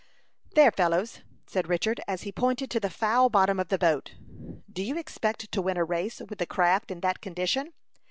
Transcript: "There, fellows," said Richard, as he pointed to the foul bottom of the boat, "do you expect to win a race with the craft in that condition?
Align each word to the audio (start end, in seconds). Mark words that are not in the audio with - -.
"There, 0.55 0.71
fellows," 0.71 1.19
said 1.45 1.69
Richard, 1.69 2.01
as 2.07 2.23
he 2.23 2.31
pointed 2.31 2.71
to 2.71 2.79
the 2.79 2.89
foul 2.89 3.29
bottom 3.29 3.59
of 3.59 3.67
the 3.67 3.77
boat, 3.77 4.15
"do 4.73 4.81
you 4.81 4.97
expect 4.97 5.51
to 5.51 5.61
win 5.61 5.77
a 5.77 5.83
race 5.83 6.21
with 6.27 6.39
the 6.39 6.47
craft 6.47 6.89
in 6.89 7.01
that 7.01 7.21
condition? 7.21 7.71